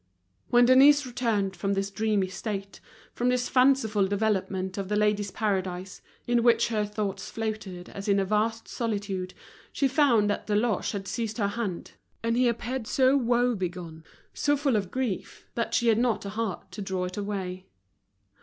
[0.49, 2.79] When Denise returned from this dreamy state,
[3.13, 8.17] from this fanciful development of The Ladies' Paradise, in which her thoughts floated as in
[8.19, 9.35] a vast solitude,
[9.71, 11.91] she found that Deloche had seized her hand.
[12.23, 14.03] And he appeared so woe begone,
[14.33, 17.67] so full of grief, that she had not the heart to draw it away.